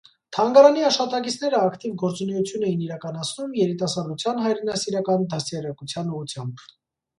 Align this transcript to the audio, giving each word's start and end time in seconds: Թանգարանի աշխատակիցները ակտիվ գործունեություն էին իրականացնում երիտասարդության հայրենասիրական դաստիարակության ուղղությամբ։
Թանգարանի 0.35 0.85
աշխատակիցները 0.87 1.59
ակտիվ 1.65 1.93
գործունեություն 2.03 2.65
էին 2.71 2.81
իրականացնում 2.87 3.53
երիտասարդության 3.61 4.43
հայրենասիրական 4.47 5.31
դաստիարակության 5.37 6.13
ուղղությամբ։ 6.19 6.69